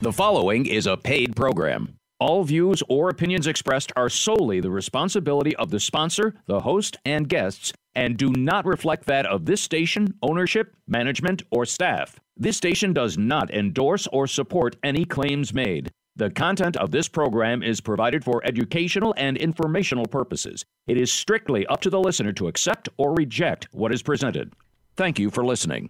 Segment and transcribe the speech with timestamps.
[0.00, 1.96] The following is a paid program.
[2.20, 7.26] All views or opinions expressed are solely the responsibility of the sponsor, the host, and
[7.26, 12.20] guests, and do not reflect that of this station, ownership, management, or staff.
[12.36, 15.90] This station does not endorse or support any claims made.
[16.14, 20.62] The content of this program is provided for educational and informational purposes.
[20.86, 24.52] It is strictly up to the listener to accept or reject what is presented.
[24.94, 25.88] Thank you for listening.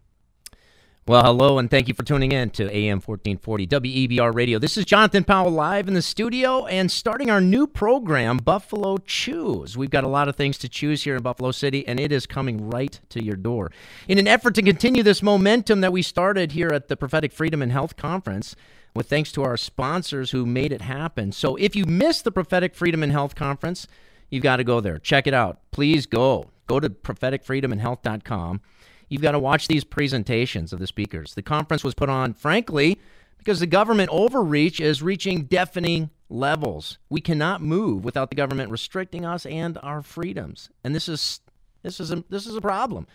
[1.08, 4.58] Well, hello, and thank you for tuning in to AM 1440 WEBR Radio.
[4.58, 9.76] This is Jonathan Powell live in the studio and starting our new program, Buffalo Choose.
[9.76, 12.26] We've got a lot of things to choose here in Buffalo City, and it is
[12.26, 13.70] coming right to your door.
[14.08, 17.62] In an effort to continue this momentum that we started here at the Prophetic Freedom
[17.62, 18.56] and Health Conference,
[18.92, 21.30] with thanks to our sponsors who made it happen.
[21.30, 23.86] So if you missed the Prophetic Freedom and Health Conference,
[24.28, 24.98] you've got to go there.
[24.98, 25.60] Check it out.
[25.70, 26.50] Please go.
[26.66, 28.60] Go to propheticfreedomandhealth.com
[29.08, 31.34] You've got to watch these presentations of the speakers.
[31.34, 32.98] The conference was put on, frankly,
[33.38, 36.98] because the government overreach is reaching deafening levels.
[37.08, 40.70] We cannot move without the government restricting us and our freedoms.
[40.82, 41.40] And this is
[41.82, 43.06] this is a, this is a problem.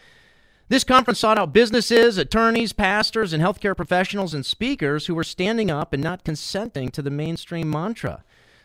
[0.69, 5.69] This conference sought out businesses, attorneys, pastors, and healthcare professionals and speakers who were standing
[5.69, 8.23] up and not consenting to the mainstream mantra.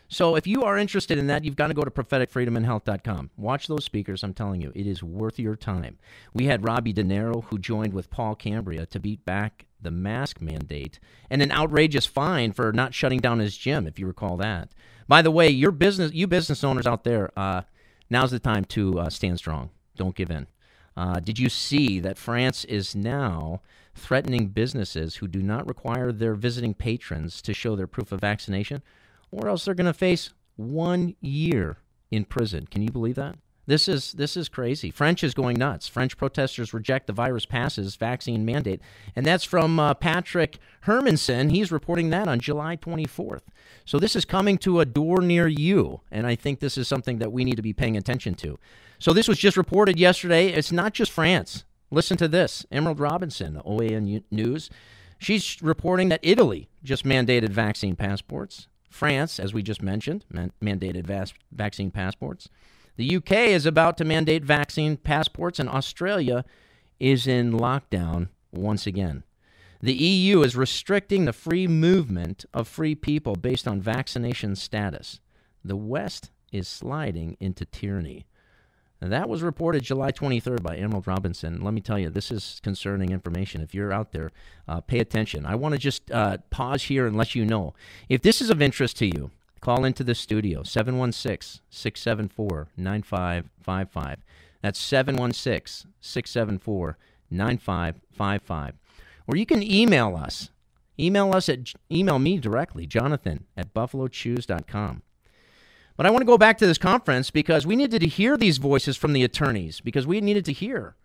[0.09, 3.31] So if you are interested in that, you've got to go to propheticfreedomandhealth.com.
[3.35, 4.23] Watch those speakers.
[4.23, 5.97] I'm telling you, it is worth your time.
[6.33, 10.41] We had Robbie De Niro, who joined with Paul Cambria to beat back the mask
[10.41, 10.99] mandate
[11.29, 14.69] and an outrageous fine for not shutting down his gym, if you recall that.
[15.07, 17.63] By the way, your business, you business owners out there, uh,
[18.09, 19.69] now's the time to uh, stand strong.
[19.95, 20.47] Don't give in.
[20.95, 23.61] Uh, did you see that France is now
[23.93, 28.81] threatening businesses who do not require their visiting patrons to show their proof of vaccination?
[29.31, 31.77] Or else they're going to face one year
[32.11, 32.67] in prison.
[32.67, 33.37] Can you believe that?
[33.67, 34.91] This is this is crazy.
[34.91, 35.89] French is going nuts.
[35.89, 38.79] French protesters reject the virus passes vaccine mandate,
[39.13, 41.51] and that's from uh, Patrick Hermansen.
[41.51, 43.41] He's reporting that on July 24th.
[43.83, 47.19] So this is coming to a door near you, and I think this is something
[47.19, 48.57] that we need to be paying attention to.
[48.99, 50.47] So this was just reported yesterday.
[50.47, 51.65] It's not just France.
[51.91, 54.69] Listen to this: Emerald Robinson, OAN News.
[55.19, 58.69] She's reporting that Italy just mandated vaccine passports.
[58.89, 62.49] France, as we just mentioned, man- mandated vas- vaccine passports.
[62.95, 66.43] The UK is about to mandate vaccine passports, and Australia
[66.99, 69.23] is in lockdown once again.
[69.81, 75.19] The EU is restricting the free movement of free people based on vaccination status.
[75.63, 78.25] The West is sliding into tyranny.
[78.99, 81.61] And that was reported July 23rd by Emerald Robinson.
[81.61, 83.61] Let me tell you, this is concerning information.
[83.61, 84.31] If you're out there,
[84.67, 85.45] uh, pay attention.
[85.45, 87.75] I want to just uh, pause here and let you know.
[88.09, 89.29] If this is of interest to you,
[89.61, 94.17] call into the studio 716 674 9555.
[94.61, 96.97] That's 716 674
[97.29, 98.73] 9555.
[99.27, 100.49] Or you can email us.
[100.99, 105.03] Email us at email me directly, Jonathan at buffalochoose.com.
[105.97, 108.59] But I want to go back to this conference because we needed to hear these
[108.59, 110.95] voices from the attorneys because we needed to hear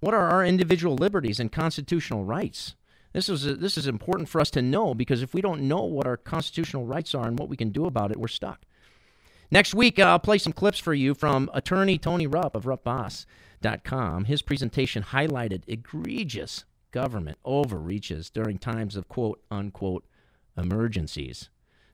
[0.00, 2.74] what are our individual liberties and constitutional rights.
[3.14, 6.06] This is this is important for us to know because if we don't know what
[6.06, 8.62] our constitutional rights are and what we can do about it, we're stuck.
[9.50, 14.24] Next week, uh, I'll play some clips for you from attorney Tony Rupp of RuppBaase.com.
[14.24, 20.04] His presentation highlighted egregious government overreaches during times of quote unquote
[20.58, 21.48] emergencies.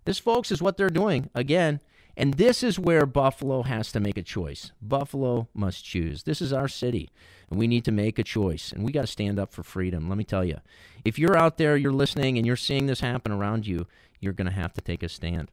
[0.04, 1.80] This, folks, is what they're doing again
[2.19, 4.73] and this is where Buffalo has to make a choice.
[4.83, 6.25] Buffalo must choose.
[6.25, 7.11] This is our city,
[7.49, 8.73] and we need to make a choice.
[8.73, 10.09] And we got to stand up for freedom.
[10.09, 10.59] Let me tell you,
[11.05, 13.87] if you're out there, you're listening, and you're seeing this happen around you,
[14.19, 15.53] you're going to have to take a stand.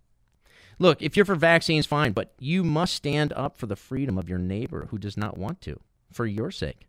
[0.80, 4.28] Look, if you're for vaccines, fine, but you must stand up for the freedom of
[4.28, 5.80] your neighbor who does not want to,
[6.12, 6.88] for your sake.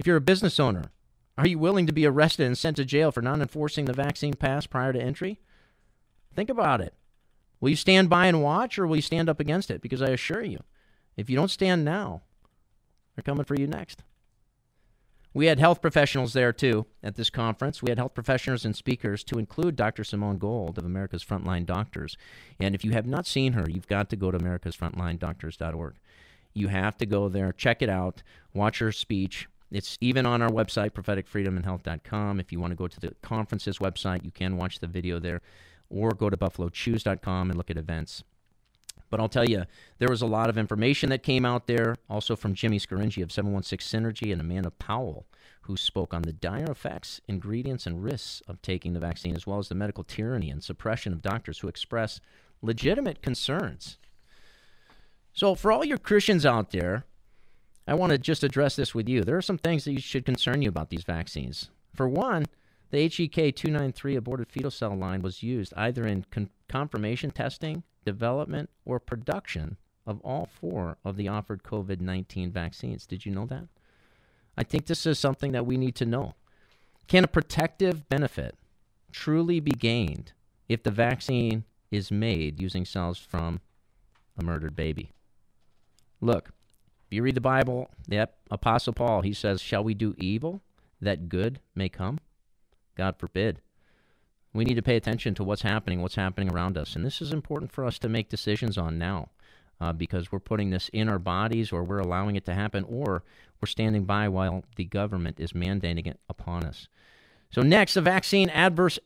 [0.00, 0.90] If you're a business owner,
[1.38, 4.34] are you willing to be arrested and sent to jail for not enforcing the vaccine
[4.34, 5.38] pass prior to entry?
[6.34, 6.94] Think about it.
[7.62, 9.80] Will you stand by and watch or will you stand up against it?
[9.80, 10.58] Because I assure you,
[11.16, 12.22] if you don't stand now,
[13.14, 14.02] they're coming for you next.
[15.32, 17.80] We had health professionals there too at this conference.
[17.80, 20.02] We had health professionals and speakers to include Dr.
[20.02, 22.16] Simone Gold of America's Frontline Doctors.
[22.58, 25.94] And if you have not seen her, you've got to go to americasfrontlinedoctors.org.
[26.54, 29.48] You have to go there, check it out, watch her speech.
[29.70, 32.40] It's even on our website, propheticfreedomandhealth.com.
[32.40, 35.40] If you want to go to the conference's website, you can watch the video there
[35.92, 38.24] or go to buffalochoose.com and look at events.
[39.10, 39.64] But I'll tell you,
[39.98, 43.30] there was a lot of information that came out there, also from Jimmy Scaringi of
[43.30, 45.26] 716 Synergy and Amanda Powell,
[45.62, 49.58] who spoke on the dire effects, ingredients, and risks of taking the vaccine, as well
[49.58, 52.20] as the medical tyranny and suppression of doctors who express
[52.62, 53.98] legitimate concerns.
[55.34, 57.04] So, for all your Christians out there,
[57.86, 59.24] I want to just address this with you.
[59.24, 61.68] There are some things that should concern you about these vaccines.
[61.94, 62.46] For one,
[62.92, 68.68] The HEK 293 aborted fetal cell line was used either in con- confirmation testing, development,
[68.84, 73.06] or production of all four of the offered COVID 19 vaccines.
[73.06, 73.68] Did you know that?
[74.58, 76.34] I think this is something that we need to know.
[77.08, 78.56] Can a protective benefit
[79.10, 80.32] truly be gained
[80.68, 83.60] if the vaccine is made using cells from
[84.38, 85.12] a murdered baby?
[86.20, 86.50] Look,
[87.06, 90.60] if you read the Bible, the Apostle Paul, he says, Shall we do evil
[91.00, 92.18] that good may come?
[92.96, 93.60] God forbid.
[94.52, 96.94] We need to pay attention to what's happening, what's happening around us.
[96.94, 99.30] And this is important for us to make decisions on now
[99.80, 103.24] uh, because we're putting this in our bodies or we're allowing it to happen or
[103.60, 106.88] we're standing by while the government is mandating it upon us.
[107.50, 108.98] So, next, the vaccine adverse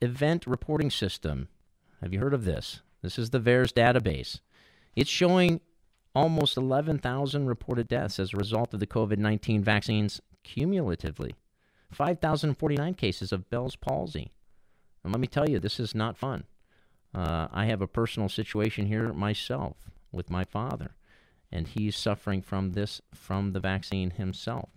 [0.00, 1.48] event reporting system.
[2.00, 2.80] Have you heard of this?
[3.02, 4.40] This is the VAERS database.
[4.96, 5.60] It's showing
[6.14, 11.34] almost 11,000 reported deaths as a result of the COVID 19 vaccines cumulatively,
[11.94, 14.32] 5,049 cases of Bell's palsy.
[15.02, 16.44] And let me tell you, this is not fun.
[17.14, 19.76] Uh, I have a personal situation here myself
[20.10, 20.94] with my father,
[21.52, 24.70] and he's suffering from this from the vaccine himself.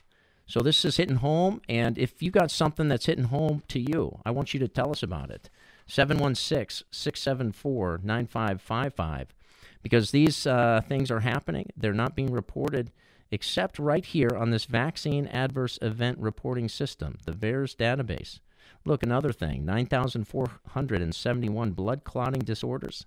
[0.45, 4.19] So this is hitting home, and if you got something that's hitting home to you,
[4.25, 5.49] I want you to tell us about it.
[5.87, 9.33] 716 674 9555.
[9.81, 12.91] Because these uh, things are happening, they're not being reported
[13.31, 18.39] except right here on this vaccine adverse event reporting system, the VAERS database.
[18.85, 23.05] Look, another thing 9,471 blood clotting disorders.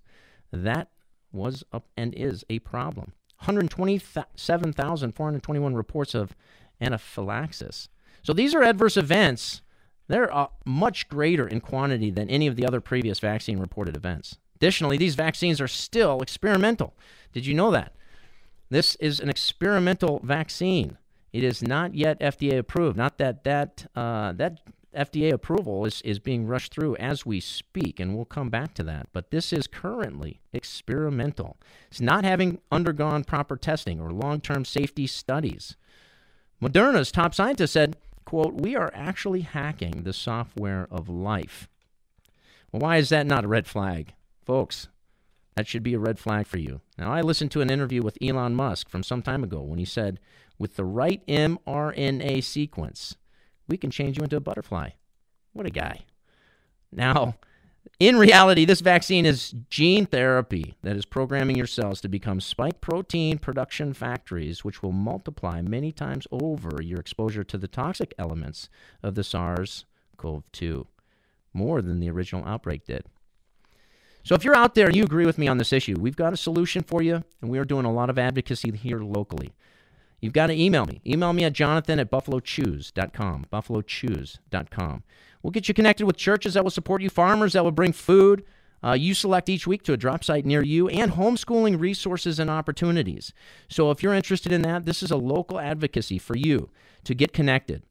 [0.52, 0.88] That
[1.32, 3.12] was up and is a problem.
[3.38, 6.36] 127,421 reports of
[6.80, 7.88] anaphylaxis.
[8.22, 9.62] So these are adverse events.
[10.08, 14.38] They're uh, much greater in quantity than any of the other previous vaccine reported events.
[14.56, 16.94] Additionally, these vaccines are still experimental.
[17.32, 17.94] Did you know that?
[18.70, 20.96] This is an experimental vaccine.
[21.32, 22.96] It is not yet FDA approved.
[22.96, 24.60] Not that that uh, that
[24.94, 28.82] FDA approval is, is being rushed through as we speak, and we'll come back to
[28.84, 29.08] that.
[29.12, 31.56] But this is currently experimental.
[31.90, 35.76] It's not having undergone proper testing or long term safety studies.
[36.62, 41.68] Moderna's top scientist said, quote, We are actually hacking the software of life.
[42.72, 44.14] Well, why is that not a red flag?
[44.44, 44.88] Folks,
[45.60, 46.80] that should be a red flag for you.
[46.96, 49.84] Now, I listened to an interview with Elon Musk from some time ago when he
[49.84, 50.18] said,
[50.58, 53.16] with the right mRNA sequence,
[53.68, 54.92] we can change you into a butterfly.
[55.52, 56.06] What a guy.
[56.90, 57.34] Now,
[57.98, 62.80] in reality, this vaccine is gene therapy that is programming your cells to become spike
[62.80, 68.70] protein production factories, which will multiply many times over your exposure to the toxic elements
[69.02, 69.84] of the SARS
[70.16, 70.86] CoV 2,
[71.52, 73.04] more than the original outbreak did.
[74.22, 76.32] So, if you're out there and you agree with me on this issue, we've got
[76.32, 79.52] a solution for you, and we are doing a lot of advocacy here locally
[80.20, 81.00] you've got to email me.
[81.06, 83.46] Email me at jonathan at buffalochoose.com.
[83.52, 85.02] Buffalochoose.com.
[85.42, 88.44] We'll get you connected with churches that will support you, farmers that will bring food.
[88.82, 92.48] Uh, you select each week to a drop site near you and homeschooling resources and
[92.48, 93.32] opportunities.
[93.68, 96.70] So if you're interested in that, this is a local advocacy for you
[97.04, 97.82] to get connected.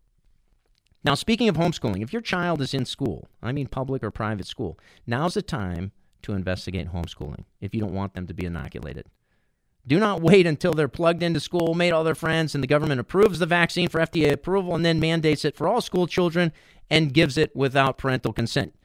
[1.03, 4.47] Now, speaking of homeschooling, if your child is in school, I mean public or private
[4.47, 4.77] school,
[5.07, 5.91] now's the time
[6.23, 9.05] to investigate homeschooling if you don't want them to be inoculated.
[9.87, 12.99] Do not wait until they're plugged into school, made all their friends, and the government
[12.99, 16.51] approves the vaccine for FDA approval and then mandates it for all school children
[16.89, 18.75] and gives it without parental consent.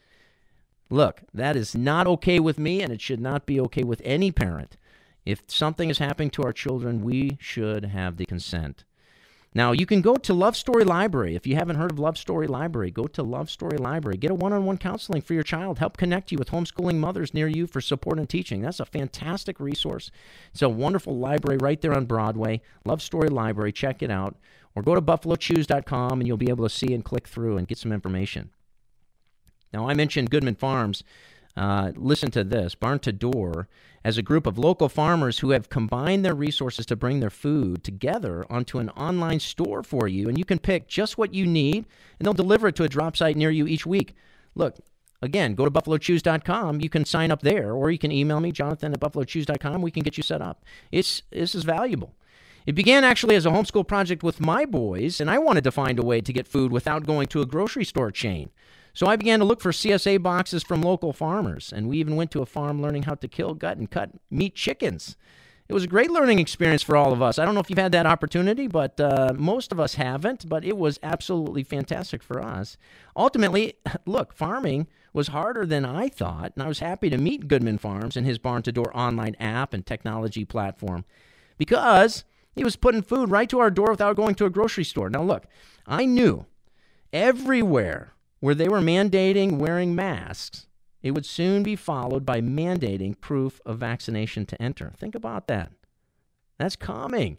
[0.91, 4.31] Look, that is not okay with me, and it should not be okay with any
[4.31, 4.77] parent.
[5.25, 8.85] If something is happening to our children, we should have the consent.
[9.57, 11.37] Now, you can go to Love Story Library.
[11.37, 14.17] If you haven't heard of Love Story Library, go to Love Story Library.
[14.17, 15.79] Get a one on one counseling for your child.
[15.79, 18.63] Help connect you with homeschooling mothers near you for support and teaching.
[18.63, 20.11] That's a fantastic resource.
[20.53, 22.63] It's a wonderful library right there on Broadway.
[22.85, 23.71] Love Story Library.
[23.71, 24.37] Check it out.
[24.75, 27.79] Or go to buffalochoose.com and you'll be able to see and click through and get
[27.79, 28.51] some information.
[29.73, 31.05] Now, I mentioned Goodman Farms.
[31.57, 33.69] Uh, listen to this Barn to Door,
[34.05, 37.83] as a group of local farmers who have combined their resources to bring their food
[37.83, 40.29] together onto an online store for you.
[40.29, 41.87] And you can pick just what you need,
[42.19, 44.15] and they'll deliver it to a drop site near you each week.
[44.55, 44.77] Look,
[45.23, 46.83] again, go to buffalochoose.com.
[46.83, 49.81] You can sign up there, or you can email me, jonathan at buffalochoose.com.
[49.81, 50.65] We can get you set up.
[50.93, 52.15] It's, this is valuable.
[52.67, 55.99] It began actually as a homeschool project with my boys, and I wanted to find
[55.99, 58.51] a way to get food without going to a grocery store chain.
[58.95, 62.31] So I began to look for CSA boxes from local farmers, and we even went
[62.31, 65.17] to a farm learning how to kill, gut, and cut meat chickens.
[65.69, 67.39] It was a great learning experience for all of us.
[67.39, 70.65] I don't know if you've had that opportunity, but uh, most of us haven't, but
[70.65, 72.77] it was absolutely fantastic for us.
[73.17, 73.75] Ultimately,
[74.07, 78.17] look, farming was harder than I thought, and I was happy to meet Goodman Farms
[78.17, 81.05] and his Barn to Door online app and technology platform
[81.59, 82.25] because
[82.55, 85.11] he was putting food right to our door without going to a grocery store.
[85.11, 85.47] Now, look,
[85.87, 86.47] I knew
[87.13, 88.14] everywhere
[88.45, 90.67] where they were mandating wearing masks,
[91.01, 94.93] it would soon be followed by mandating proof of vaccination to enter.
[94.99, 95.73] Think about that.
[96.59, 97.39] That's coming.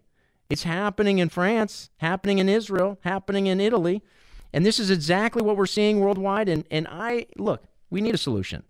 [0.49, 4.01] It's happening in France, happening in Israel, happening in Italy.
[4.51, 6.49] And this is exactly what we're seeing worldwide.
[6.49, 8.63] And, and I, look, we need a solution.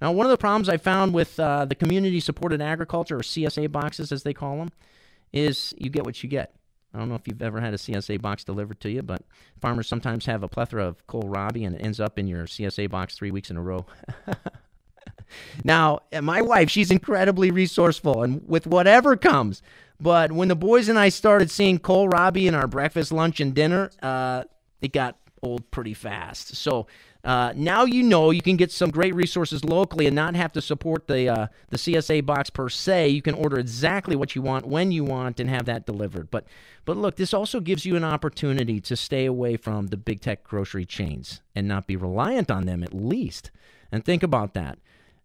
[0.00, 3.72] Now, one of the problems I found with uh, the community supported agriculture, or CSA
[3.72, 4.70] boxes as they call them,
[5.32, 6.54] is you get what you get.
[6.96, 9.22] I don't know if you've ever had a CSA box delivered to you, but
[9.60, 13.14] farmers sometimes have a plethora of kohlrabi and it ends up in your CSA box
[13.14, 13.84] three weeks in a row.
[15.64, 19.60] now, my wife, she's incredibly resourceful and with whatever comes.
[20.00, 23.90] But when the boys and I started seeing kohlrabi in our breakfast, lunch, and dinner,
[24.02, 24.44] uh,
[24.80, 26.56] it got old pretty fast.
[26.56, 26.86] So
[27.26, 30.62] uh, now you know you can get some great resources locally and not have to
[30.62, 33.08] support the uh, the CSA box per se.
[33.08, 36.30] You can order exactly what you want when you want and have that delivered.
[36.30, 36.46] But
[36.84, 40.44] but look, this also gives you an opportunity to stay away from the big tech
[40.44, 43.50] grocery chains and not be reliant on them at least.
[43.90, 44.78] And think about that.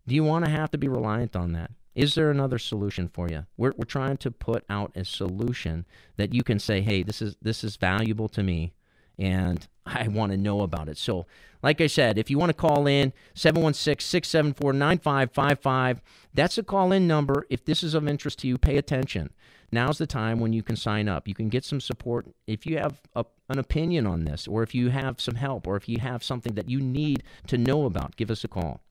[0.08, 1.70] Do you want to have to be reliant on that?
[1.94, 3.46] Is there another solution for you?
[3.58, 5.86] We're, we're trying to put out a solution
[6.18, 8.74] that you can say, hey, this is this is valuable to me
[9.20, 10.98] and I want to know about it.
[10.98, 11.26] So,
[11.64, 16.02] like I said, if you want to call in 716 674 9555,
[16.34, 17.46] that's a call in number.
[17.50, 19.32] If this is of interest to you, pay attention.
[19.72, 21.28] Now's the time when you can sign up.
[21.28, 24.76] You can get some support if you have a, an opinion on this, or if
[24.76, 28.18] you have some help, or if you have something that you need to know about,
[28.18, 28.82] give us a call.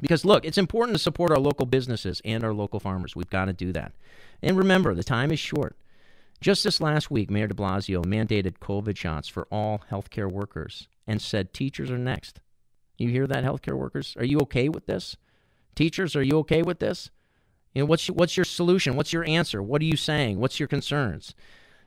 [0.00, 3.16] Because look, it's important to support our local businesses and our local farmers.
[3.16, 3.92] We've got to do that.
[4.42, 5.76] And remember, the time is short.
[6.40, 11.20] Just this last week, Mayor de Blasio mandated COVID shots for all healthcare workers and
[11.20, 12.40] said teachers are next.
[12.96, 14.14] You hear that, healthcare workers?
[14.18, 15.16] Are you okay with this?
[15.74, 17.10] Teachers, are you okay with this?
[17.74, 18.96] You know, what's, what's your solution?
[18.96, 19.62] What's your answer?
[19.62, 20.38] What are you saying?
[20.38, 21.34] What's your concerns?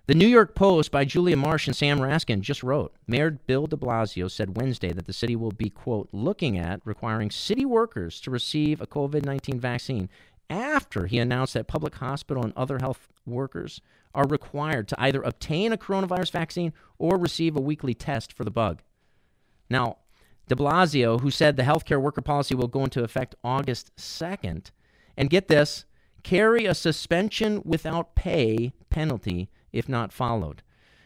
[0.07, 3.77] The New York Post by Julia Marsh and Sam Raskin just wrote Mayor Bill de
[3.77, 8.31] Blasio said Wednesday that the city will be, quote, looking at requiring city workers to
[8.31, 10.09] receive a COVID 19 vaccine
[10.49, 13.79] after he announced that public hospital and other health workers
[14.13, 18.51] are required to either obtain a coronavirus vaccine or receive a weekly test for the
[18.51, 18.81] bug.
[19.69, 19.97] Now,
[20.47, 24.71] de Blasio, who said the healthcare worker policy will go into effect August 2nd,
[25.17, 25.85] and get this,
[26.23, 30.61] carry a suspension without pay penalty if not followed.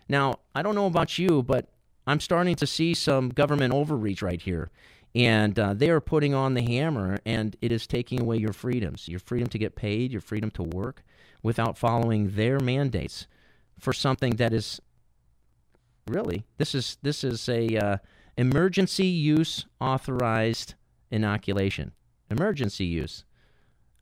[0.07, 1.69] Now, I don't know about you, but
[2.07, 4.69] I'm starting to see some government overreach right here.
[5.13, 9.07] And uh, they are putting on the hammer, and it is taking away your freedoms
[9.07, 11.03] your freedom to get paid, your freedom to work
[11.45, 13.27] without following their mandates
[13.79, 14.81] for something that is
[16.07, 17.97] really this is this is a uh,
[18.35, 20.73] emergency use authorized
[21.11, 21.91] inoculation.
[22.31, 23.25] Emergency use.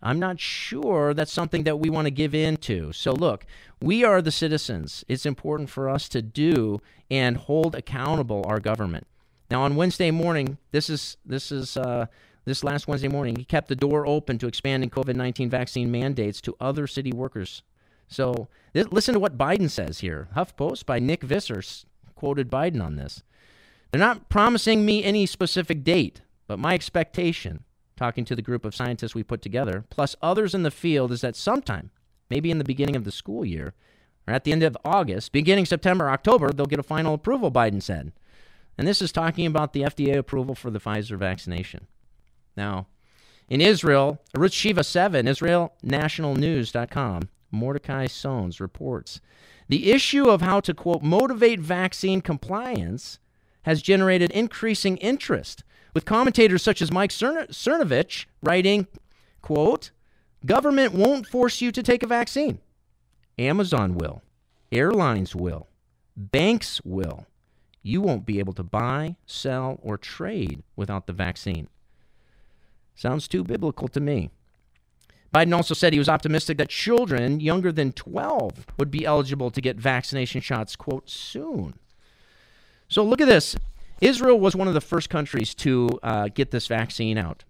[0.01, 2.93] I'm not sure that's something that we want to give in to.
[2.93, 3.45] So look
[3.81, 5.03] we are the citizens.
[5.09, 6.79] It's important for us to do
[7.12, 9.05] and hold accountable our government.
[9.51, 12.05] Now on wednesday morning this is this is uh,
[12.45, 16.41] this last Wednesday morning, he kept the door open to expanding COVID 19 vaccine mandates
[16.41, 17.62] to other city workers.
[18.07, 20.27] So th- listen to what Biden says here.
[20.35, 21.62] HuffPost by Nick Visser
[22.15, 23.23] quoted Biden on this.
[23.91, 27.63] They're not promising me any specific date, but my expectation,
[27.95, 31.21] talking to the group of scientists we put together, plus others in the field, is
[31.21, 31.91] that sometime,
[32.29, 33.73] maybe in the beginning of the school year,
[34.27, 37.81] or at the end of August, beginning September, October, they'll get a final approval, Biden
[37.81, 38.12] said.
[38.77, 41.88] And this is talking about the FDA approval for the Pfizer vaccination.
[42.55, 42.88] Now,
[43.50, 49.19] in Israel, Arutz Sheva 7, IsraelNationalNews.com, Mordecai Sones reports
[49.69, 53.19] the issue of how to, quote, motivate vaccine compliance
[53.63, 58.88] has generated increasing interest, with commentators such as Mike Cernovich writing,
[59.41, 59.91] quote,
[60.45, 62.60] government won't force you to take a vaccine.
[63.38, 64.22] Amazon will.
[64.72, 65.67] Airlines will.
[66.15, 67.25] Banks will.
[67.81, 71.67] You won't be able to buy, sell, or trade without the vaccine.
[72.95, 74.29] Sounds too biblical to me.
[75.33, 79.62] Biden also said he was optimistic that children younger than 12 would be eligible to
[79.62, 81.73] get vaccination shots, quote, soon.
[82.88, 83.55] So look at this.
[84.00, 87.43] Israel was one of the first countries to uh, get this vaccine out.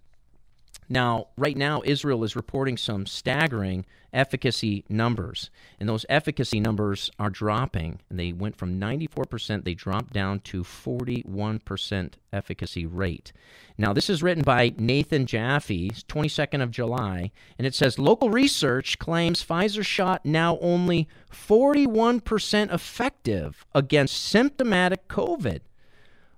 [0.88, 7.30] Now, right now, Israel is reporting some staggering efficacy numbers, and those efficacy numbers are
[7.30, 8.00] dropping.
[8.10, 13.34] And they went from 94%, they dropped down to 41% efficacy rate.
[13.78, 19.00] Now, this is written by Nathan Jeffay, 22nd of July, and it says local research
[19.00, 25.62] claims Pfizer shot now only 41% effective against symptomatic COVID.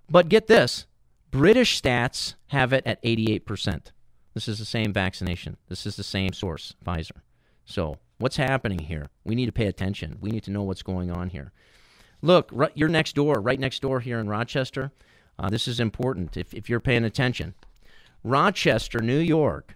[0.09, 0.85] But get this
[1.31, 3.91] British stats have it at 88%.
[4.33, 5.57] This is the same vaccination.
[5.69, 7.21] This is the same source, Pfizer.
[7.65, 9.07] So, what's happening here?
[9.23, 10.17] We need to pay attention.
[10.21, 11.51] We need to know what's going on here.
[12.21, 14.91] Look, right, you're next door, right next door here in Rochester.
[15.37, 17.55] Uh, this is important if, if you're paying attention.
[18.23, 19.75] Rochester, New York.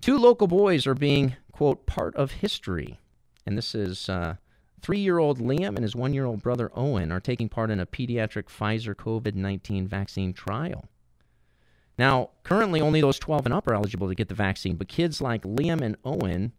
[0.00, 3.00] Two local boys are being, quote, part of history.
[3.46, 4.36] And this is uh,
[4.80, 7.80] three year old Liam and his one year old brother Owen are taking part in
[7.80, 10.88] a pediatric Pfizer COVID 19 vaccine trial.
[11.98, 15.20] Now, currently, only those 12 and up are eligible to get the vaccine, but kids
[15.20, 16.52] like Liam and Owen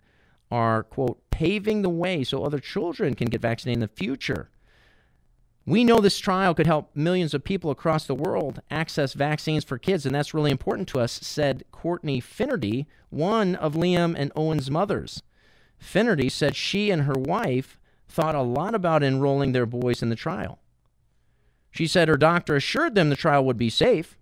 [0.49, 4.49] are, quote, paving the way so other children can get vaccinated in the future.
[5.65, 9.77] We know this trial could help millions of people across the world access vaccines for
[9.77, 14.71] kids, and that's really important to us, said Courtney Finnerty, one of Liam and Owen's
[14.71, 15.21] mothers.
[15.77, 17.77] Finnerty said she and her wife
[18.07, 20.59] thought a lot about enrolling their boys in the trial.
[21.69, 24.17] She said her doctor assured them the trial would be safe.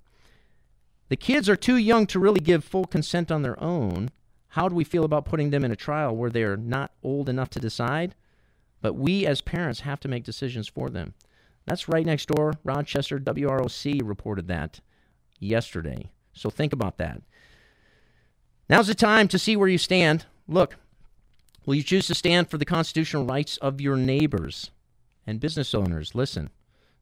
[1.10, 4.10] The kids are too young to really give full consent on their own.
[4.50, 7.50] How do we feel about putting them in a trial where they're not old enough
[7.52, 8.16] to decide?
[8.82, 11.14] But we as parents have to make decisions for them.
[11.66, 12.54] That's right next door.
[12.64, 14.80] Rochester WROC reported that
[15.40, 16.12] yesterday.
[16.34, 17.22] So think about that.
[18.70, 20.26] Now's the time to see where you stand.
[20.48, 20.76] Look,
[21.66, 24.72] will you choose to stand for the constitutional rights of your neighbors
[25.26, 26.16] and business owners?
[26.16, 26.50] Listen,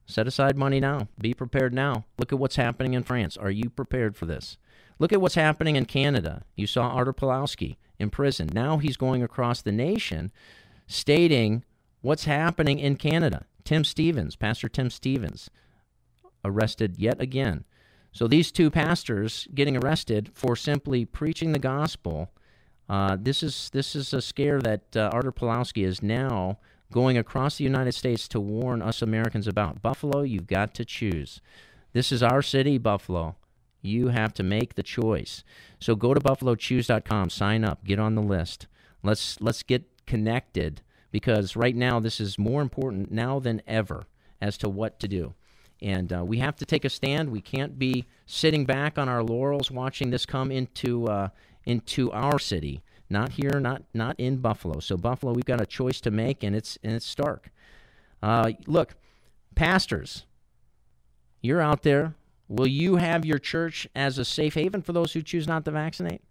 [0.06, 1.08] set aside money now.
[1.20, 2.06] Be prepared now.
[2.18, 3.38] Look at what's happening in France.
[3.38, 4.58] Are you prepared for this?
[5.00, 6.44] Look at what's happening in Canada.
[6.56, 8.50] You saw Artur Pawlowski in prison.
[8.54, 10.32] Now he's going across the nation
[10.88, 11.64] stating
[12.02, 13.46] what's happening in Canada.
[13.64, 15.50] Tim Stevens, Pastor Tim Stevens,
[16.44, 17.64] arrested yet again.
[18.12, 22.32] So these two pastors getting arrested for simply preaching the gospel.
[22.88, 26.60] Uh, this is this is a scare that uh, Artur Pawlowski is now
[26.94, 29.82] going across the United States to warn us Americans about.
[29.82, 31.42] Buffalo, you've got to choose.
[31.92, 33.36] This is our city, Buffalo.
[33.82, 35.44] You have to make the choice.
[35.80, 38.68] So go to buffalochoose.com, sign up, get on the list.
[39.04, 40.82] Let's let's get connected
[41.12, 44.06] because right now this is more important now than ever
[44.40, 45.34] as to what to do.
[45.82, 47.30] And uh, we have to take a stand.
[47.30, 51.30] We can't be sitting back on our laurels watching this come into uh,
[51.66, 52.82] into our city.
[53.14, 54.80] Not here, not not in Buffalo.
[54.80, 57.52] So Buffalo, we've got a choice to make, and it's and it's stark.
[58.24, 58.96] Uh, look,
[59.54, 60.26] pastors,
[61.40, 62.16] you're out there.
[62.48, 65.72] Will you have your church as a safe haven for those who choose not to
[65.72, 66.22] vaccinate?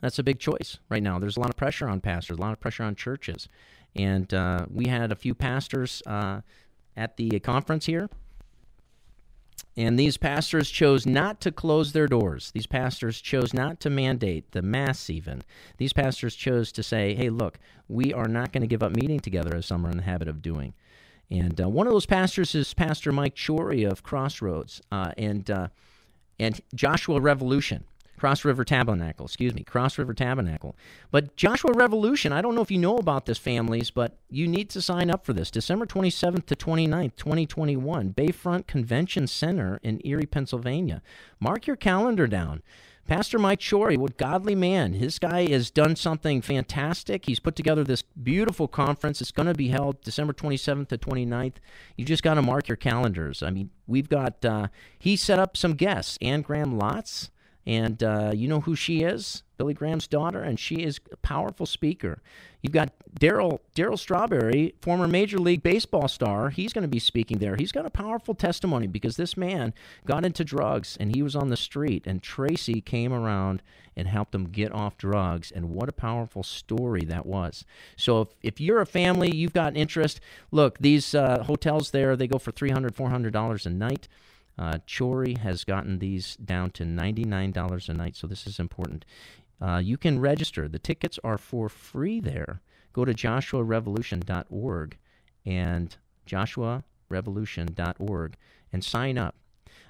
[0.00, 1.18] That's a big choice right now.
[1.18, 3.50] There's a lot of pressure on pastors, a lot of pressure on churches.
[3.94, 6.40] And uh, we had a few pastors uh,
[6.96, 8.08] at the conference here.
[9.76, 12.52] And these pastors chose not to close their doors.
[12.52, 15.42] These pastors chose not to mandate the mass, even.
[15.78, 17.58] These pastors chose to say, hey, look,
[17.88, 20.28] we are not going to give up meeting together as some are in the habit
[20.28, 20.74] of doing.
[21.28, 25.68] And uh, one of those pastors is Pastor Mike Chory of Crossroads uh, and, uh,
[26.38, 27.84] and Joshua Revolution.
[28.16, 30.76] Cross River Tabernacle, excuse me, Cross River Tabernacle.
[31.10, 34.70] But Joshua Revolution, I don't know if you know about this, families, but you need
[34.70, 35.50] to sign up for this.
[35.50, 41.02] December 27th to 29th, 2021, Bayfront Convention Center in Erie, Pennsylvania.
[41.40, 42.62] Mark your calendar down.
[43.06, 44.94] Pastor Mike Chory, what godly man.
[44.94, 47.26] His guy has done something fantastic.
[47.26, 49.20] He's put together this beautiful conference.
[49.20, 51.56] It's going to be held December 27th to 29th.
[51.96, 53.42] You just got to mark your calendars.
[53.42, 56.18] I mean, we've got, uh, he set up some guests.
[56.22, 57.28] Ann Graham Lotz,
[57.66, 59.42] and uh, you know who she is?
[59.56, 62.20] Billy Graham's daughter, and she is a powerful speaker.
[62.60, 66.50] You've got Daryl Darryl Strawberry, former Major League Baseball star.
[66.50, 67.56] He's going to be speaking there.
[67.56, 69.72] He's got a powerful testimony because this man
[70.06, 73.62] got into drugs and he was on the street, and Tracy came around
[73.96, 75.52] and helped him get off drugs.
[75.52, 77.64] And what a powerful story that was.
[77.96, 80.20] So if, if you're a family, you've got interest.
[80.50, 84.08] Look, these uh, hotels there they go for three hundred, four hundred dollars a night.
[84.58, 89.06] Uh, Chory has gotten these down to $99 a night, so this is important.
[89.60, 90.68] Uh, you can register.
[90.68, 92.60] The tickets are for free there.
[92.92, 94.98] Go to joshuarevolution.org
[95.44, 98.36] and joshuarevolution.org
[98.72, 99.34] and sign up.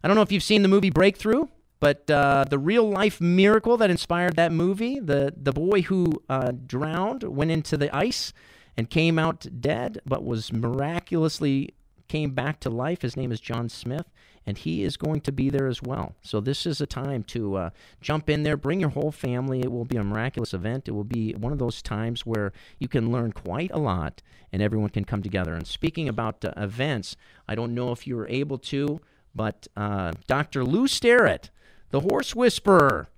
[0.02, 1.46] I don't know if you've seen the movie Breakthrough,
[1.80, 6.52] but uh, the real life miracle that inspired that movie, the, the boy who uh,
[6.66, 8.32] drowned, went into the ice
[8.76, 11.74] and came out dead, but was miraculously
[12.08, 13.02] came back to life.
[13.02, 14.06] His name is John Smith
[14.46, 16.14] and he is going to be there as well.
[16.22, 19.60] So this is a time to uh, jump in there, bring your whole family.
[19.60, 20.88] It will be a miraculous event.
[20.88, 24.60] It will be one of those times where you can learn quite a lot, and
[24.60, 25.54] everyone can come together.
[25.54, 27.16] And speaking about uh, events,
[27.48, 29.00] I don't know if you were able to,
[29.34, 30.64] but uh, Dr.
[30.64, 31.50] Lew Sterrett,
[31.90, 33.08] the horse whisperer,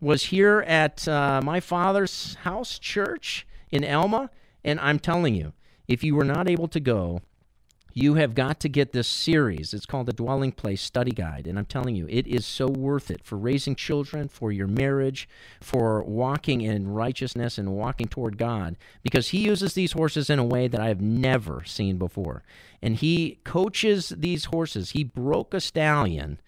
[0.00, 4.30] was here at uh, my father's house church in Elma,
[4.62, 5.54] and I'm telling you,
[5.88, 7.22] if you were not able to go,
[7.98, 9.72] You have got to get this series.
[9.72, 11.46] It's called the Dwelling Place Study Guide.
[11.46, 15.26] And I'm telling you, it is so worth it for raising children, for your marriage,
[15.62, 20.44] for walking in righteousness and walking toward God, because He uses these horses in a
[20.44, 22.42] way that I have never seen before.
[22.82, 24.90] And He coaches these horses.
[24.90, 26.38] He broke a stallion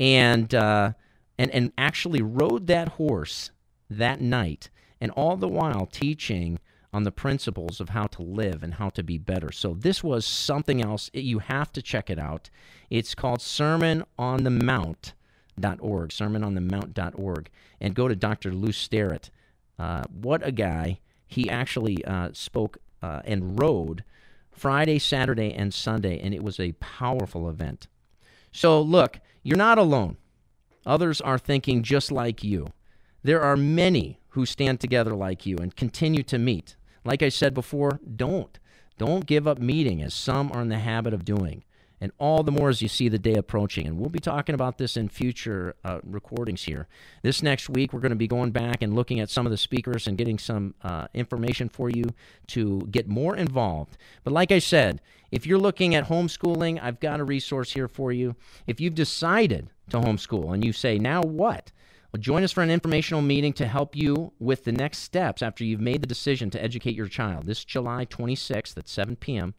[0.00, 0.92] and, uh,
[1.36, 3.50] and, and actually rode that horse
[3.90, 4.70] that night,
[5.02, 6.60] and all the while teaching
[6.94, 9.50] on the principles of how to live and how to be better.
[9.50, 11.10] So this was something else.
[11.12, 12.50] You have to check it out.
[12.88, 18.52] It's called Sermon on the Mount.org, sermononthemount.org, and go to Dr.
[18.52, 19.30] Lew Sterrett.
[19.76, 21.00] Uh, what a guy.
[21.26, 24.04] He actually uh, spoke uh, and rode
[24.52, 27.88] Friday, Saturday, and Sunday, and it was a powerful event.
[28.52, 30.16] So, look, you're not alone.
[30.86, 32.68] Others are thinking just like you.
[33.24, 36.76] There are many who stand together like you and continue to meet.
[37.04, 38.58] Like I said before, don't.
[38.96, 41.64] Don't give up meeting, as some are in the habit of doing.
[42.00, 43.86] And all the more as you see the day approaching.
[43.86, 46.86] And we'll be talking about this in future uh, recordings here.
[47.22, 49.56] This next week, we're going to be going back and looking at some of the
[49.56, 52.04] speakers and getting some uh, information for you
[52.48, 53.96] to get more involved.
[54.22, 58.12] But like I said, if you're looking at homeschooling, I've got a resource here for
[58.12, 58.36] you.
[58.66, 61.72] If you've decided to homeschool and you say, now what?
[62.18, 65.80] Join us for an informational meeting to help you with the next steps after you've
[65.80, 67.46] made the decision to educate your child.
[67.46, 69.54] This July 26th at 7 p.m.,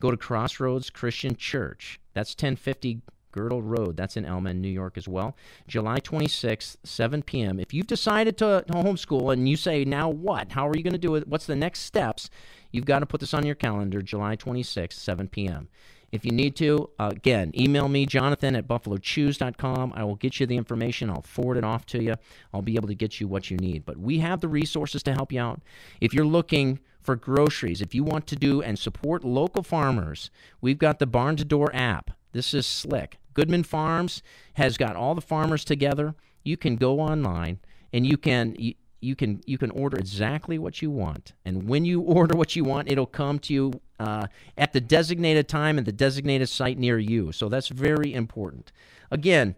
[0.00, 2.00] go to Crossroads Christian Church.
[2.14, 3.96] That's 1050 Girdle Road.
[3.96, 5.36] That's in Elma, New York as well.
[5.68, 7.60] July 26th, 7 p.m.
[7.60, 10.52] If you've decided to, to homeschool and you say, now what?
[10.52, 11.28] How are you going to do it?
[11.28, 12.28] What's the next steps?
[12.72, 15.68] You've got to put this on your calendar, July 26th, 7 p.m.
[16.12, 19.92] If you need to, uh, again, email me, jonathan at buffalochoose.com.
[19.94, 21.08] I will get you the information.
[21.08, 22.16] I'll forward it off to you.
[22.52, 23.84] I'll be able to get you what you need.
[23.84, 25.60] But we have the resources to help you out.
[26.00, 30.78] If you're looking for groceries, if you want to do and support local farmers, we've
[30.78, 32.10] got the Barn to Door app.
[32.32, 33.18] This is slick.
[33.34, 34.22] Goodman Farms
[34.54, 36.14] has got all the farmers together.
[36.42, 37.60] You can go online
[37.92, 38.56] and you can
[39.00, 41.32] you can you can order exactly what you want.
[41.44, 45.48] And when you order what you want it'll come to you uh, at the designated
[45.48, 47.32] time and the designated site near you.
[47.32, 48.72] So that's very important.
[49.10, 49.56] Again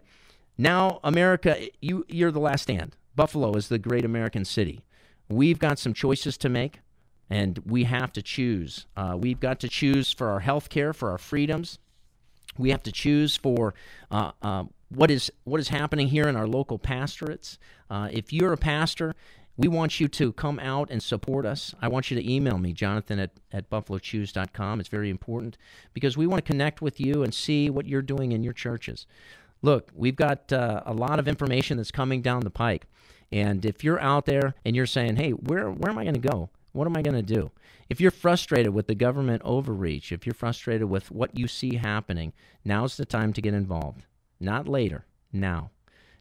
[0.55, 2.95] now america you you're the last stand.
[3.15, 4.83] Buffalo is the great american city.
[5.29, 6.79] We've got some choices to make
[7.29, 8.85] and we have to choose.
[8.95, 11.79] Uh, we've got to choose for our health care for our freedoms.
[12.57, 13.73] We have to choose for
[14.11, 17.57] uh, uh what is what is happening here in our local pastorates.
[17.89, 19.15] Uh, if you're a pastor,
[19.55, 21.75] we want you to come out and support us.
[21.81, 24.79] I want you to email me, jonathan at, at buffalochoose.com.
[24.79, 25.57] It's very important
[25.93, 29.05] because we want to connect with you and see what you're doing in your churches.
[29.61, 32.85] Look, we've got uh, a lot of information that's coming down the pike.
[33.31, 36.19] And if you're out there and you're saying, hey, where, where am I going to
[36.19, 36.49] go?
[36.71, 37.51] What am I going to do?
[37.89, 42.33] If you're frustrated with the government overreach, if you're frustrated with what you see happening,
[42.65, 44.05] now's the time to get involved
[44.39, 45.71] not later, now.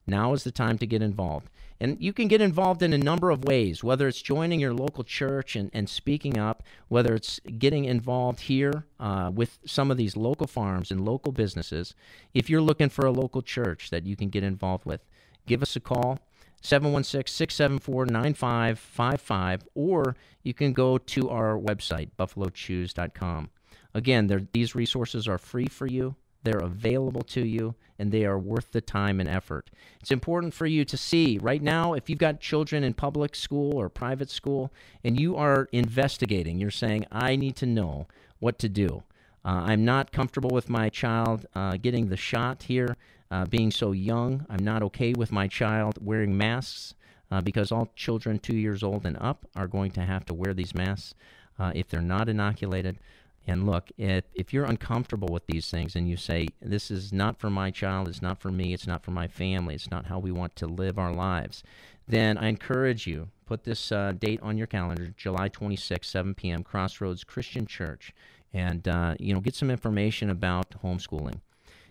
[0.07, 1.49] Now is the time to get involved.
[1.81, 5.03] And you can get involved in a number of ways, whether it's joining your local
[5.03, 10.17] church and, and speaking up, whether it's getting involved here uh, with some of these
[10.17, 11.95] local farms and local businesses.
[12.35, 15.05] If you're looking for a local church that you can get involved with,
[15.47, 16.21] give us a call.
[16.61, 23.51] 716 674 9555, or you can go to our website, buffalochoose.com.
[23.93, 26.15] Again, these resources are free for you.
[26.43, 29.71] They're available to you and they are worth the time and effort.
[30.01, 33.77] It's important for you to see right now if you've got children in public school
[33.79, 34.73] or private school
[35.05, 38.07] and you are investigating, you're saying, I need to know
[38.41, 39.05] what to do.
[39.45, 42.97] Uh, I'm not comfortable with my child uh, getting the shot here,
[43.31, 44.47] uh, being so young.
[44.49, 46.95] I'm not okay with my child wearing masks
[47.31, 50.55] uh, because all children two years old and up are going to have to wear
[50.55, 51.15] these masks
[51.59, 52.99] uh, if they're not inoculated.
[53.47, 57.41] And look, if, if you're uncomfortable with these things and you say, this is not
[57.41, 60.19] for my child, it's not for me, it's not for my family, it's not how
[60.19, 61.65] we want to live our lives,
[62.07, 66.63] then I encourage you, put this uh, date on your calendar, July 26, 7 p.m.,
[66.63, 68.13] Crossroads Christian Church,
[68.55, 71.41] and, uh, you know, get some information about homeschooling.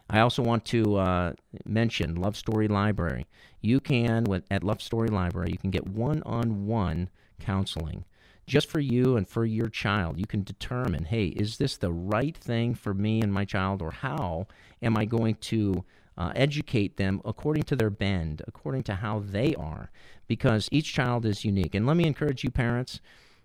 [0.09, 1.33] I also want to uh,
[1.65, 3.25] mention Love Story Library.
[3.61, 7.09] You can, with, at Love Story Library, you can get one-on-one
[7.39, 8.05] counseling
[8.51, 10.19] just for you and for your child.
[10.19, 13.91] You can determine, hey, is this the right thing for me and my child, or
[13.91, 14.47] how
[14.81, 15.85] am I going to
[16.17, 19.89] uh, educate them according to their bend, according to how they are,
[20.27, 21.73] because each child is unique.
[21.73, 22.99] And let me encourage you, parents,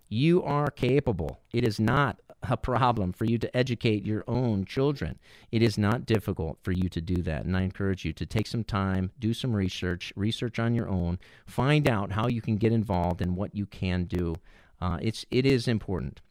[0.09, 1.39] you are capable.
[1.53, 5.19] It is not a problem for you to educate your own children.
[5.53, 7.45] It is not difficult for you to do that.
[7.45, 11.17] And I encourage you to take some time, do some research, research on your own,
[11.45, 14.35] find out how you can get involved and what you can do
[14.81, 16.21] uh, it's it is important.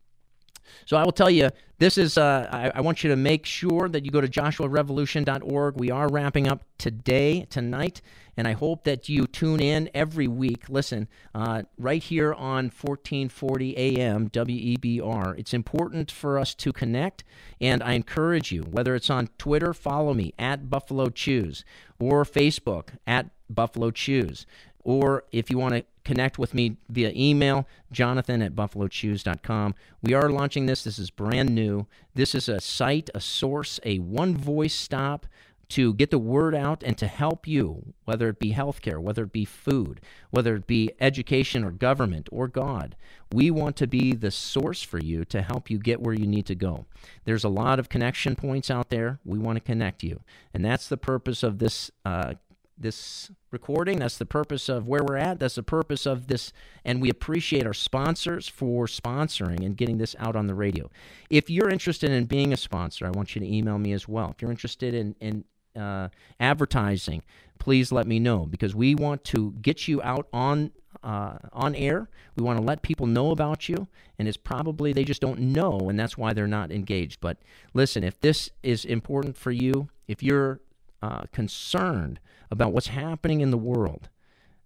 [0.85, 3.89] So I will tell you, this is, uh, I, I, want you to make sure
[3.89, 5.79] that you go to joshuarevolution.org.
[5.79, 8.01] We are wrapping up today, tonight,
[8.37, 10.69] and I hope that you tune in every week.
[10.69, 15.39] Listen, uh, right here on 1440 AM WEBR.
[15.39, 17.25] It's important for us to connect,
[17.61, 21.65] and I encourage you, whether it's on Twitter, follow me at Buffalo Choose,
[21.99, 24.47] or Facebook at Buffalo Choose,
[24.87, 29.75] or if you want to connect with me via email, jonathan at buffalochoose.com.
[30.01, 30.85] We are launching this.
[30.85, 31.89] This is brand new.
[32.15, 35.27] This is a site, a source, a one voice stop
[35.71, 39.33] to get the word out and to help you, whether it be healthcare, whether it
[39.33, 42.95] be food, whether it be education or government or God.
[43.33, 46.47] We want to be the source for you to help you get where you need
[46.47, 46.87] to go.
[47.25, 49.19] There's a lot of connection points out there.
[49.25, 50.21] We want to connect you.
[50.55, 52.35] And that's the purpose of this uh,
[52.79, 53.99] this recording.
[53.99, 55.39] That's the purpose of where we're at.
[55.39, 56.53] That's the purpose of this.
[56.85, 60.91] And we appreciate our sponsors for sponsoring and getting this out on the radio.
[61.31, 64.31] If you're interested in being a sponsor, I want you to email me as well.
[64.31, 65.45] If you're interested in, in
[65.81, 66.09] uh,
[66.41, 67.23] advertising,
[67.59, 72.09] please let me know because we want to get you out on uh, on air.
[72.37, 73.87] We want to let people know about you,
[74.19, 77.21] and it's probably they just don't know, and that's why they're not engaged.
[77.21, 77.39] But
[77.75, 80.61] listen, if this is important for you, if you're
[81.03, 84.09] uh, concerned about what's happening in the world,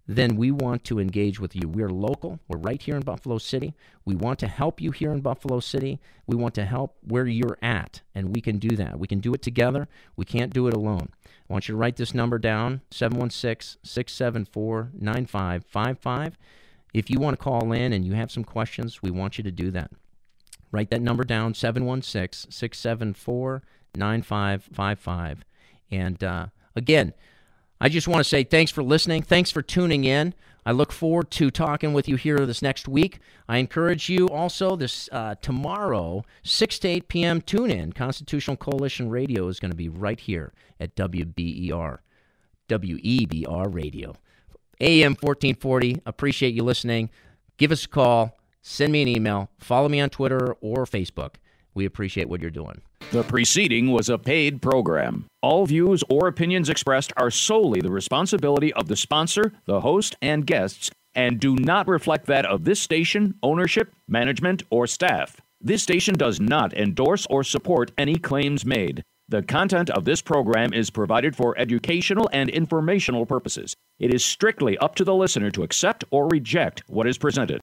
[0.07, 1.67] then we want to engage with you.
[1.67, 2.39] We're local.
[2.47, 3.73] We're right here in Buffalo City.
[4.03, 5.99] We want to help you here in Buffalo City.
[6.27, 8.99] We want to help where you're at, and we can do that.
[8.99, 9.87] We can do it together.
[10.15, 11.09] We can't do it alone.
[11.25, 16.37] I want you to write this number down 716 674 9555.
[16.93, 19.51] If you want to call in and you have some questions, we want you to
[19.51, 19.91] do that.
[20.71, 23.63] Write that number down 716 674
[23.95, 25.45] 9555.
[25.91, 27.13] And uh, again,
[27.79, 29.23] I just want to say thanks for listening.
[29.23, 30.33] Thanks for tuning in.
[30.65, 33.19] I look forward to talking with you here this next week.
[33.49, 37.41] I encourage you also this uh, tomorrow, 6 to 8 p.m.
[37.41, 37.93] Tune in.
[37.93, 41.97] Constitutional Coalition Radio is going to be right here at WBER,
[42.69, 44.15] WEBR Radio.
[44.79, 46.01] AM 1440.
[46.05, 47.09] Appreciate you listening.
[47.57, 48.37] Give us a call.
[48.61, 49.49] Send me an email.
[49.59, 51.35] Follow me on Twitter or Facebook.
[51.73, 52.81] We appreciate what you're doing.
[53.11, 55.25] The preceding was a paid program.
[55.41, 60.47] All views or opinions expressed are solely the responsibility of the sponsor, the host, and
[60.47, 65.41] guests, and do not reflect that of this station, ownership, management, or staff.
[65.59, 69.03] This station does not endorse or support any claims made.
[69.27, 73.75] The content of this program is provided for educational and informational purposes.
[73.99, 77.59] It is strictly up to the listener to accept or reject what is presented.